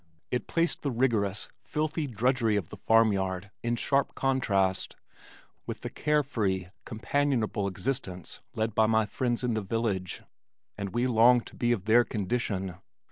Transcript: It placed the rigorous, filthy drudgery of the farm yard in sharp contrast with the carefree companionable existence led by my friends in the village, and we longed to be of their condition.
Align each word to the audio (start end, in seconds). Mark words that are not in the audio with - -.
It 0.31 0.47
placed 0.47 0.81
the 0.81 0.89
rigorous, 0.89 1.47
filthy 1.63 2.07
drudgery 2.07 2.55
of 2.55 2.69
the 2.69 2.75
farm 2.75 3.13
yard 3.13 3.51
in 3.61 3.75
sharp 3.75 4.15
contrast 4.15 4.95
with 5.67 5.81
the 5.81 5.91
carefree 5.91 6.69
companionable 6.85 7.67
existence 7.67 8.39
led 8.55 8.73
by 8.73 8.87
my 8.87 9.05
friends 9.05 9.43
in 9.43 9.53
the 9.53 9.61
village, 9.61 10.23
and 10.75 10.89
we 10.89 11.05
longed 11.05 11.45
to 11.45 11.55
be 11.55 11.71
of 11.71 11.85
their 11.85 12.03
condition. 12.03 12.77